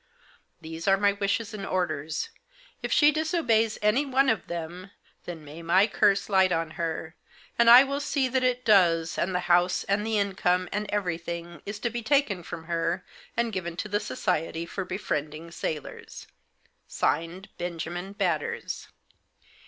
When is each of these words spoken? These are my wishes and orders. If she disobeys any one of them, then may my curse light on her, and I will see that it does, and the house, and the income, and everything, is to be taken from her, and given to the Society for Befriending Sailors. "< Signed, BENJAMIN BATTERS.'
These 0.59 0.87
are 0.87 0.97
my 0.97 1.11
wishes 1.11 1.53
and 1.53 1.63
orders. 1.63 2.31
If 2.81 2.91
she 2.91 3.11
disobeys 3.11 3.77
any 3.83 4.03
one 4.03 4.29
of 4.29 4.47
them, 4.47 4.89
then 5.25 5.45
may 5.45 5.61
my 5.61 5.85
curse 5.85 6.27
light 6.27 6.51
on 6.51 6.71
her, 6.71 7.13
and 7.59 7.69
I 7.69 7.83
will 7.83 7.99
see 7.99 8.27
that 8.27 8.43
it 8.43 8.65
does, 8.65 9.19
and 9.19 9.35
the 9.35 9.41
house, 9.41 9.83
and 9.83 10.03
the 10.03 10.17
income, 10.17 10.67
and 10.71 10.89
everything, 10.89 11.61
is 11.67 11.77
to 11.81 11.91
be 11.91 12.01
taken 12.01 12.41
from 12.41 12.63
her, 12.63 13.05
and 13.37 13.53
given 13.53 13.77
to 13.77 13.87
the 13.87 13.99
Society 13.99 14.65
for 14.65 14.83
Befriending 14.83 15.51
Sailors. 15.51 16.25
"< 16.73 16.85
Signed, 16.87 17.49
BENJAMIN 17.59 18.13
BATTERS.' 18.13 18.87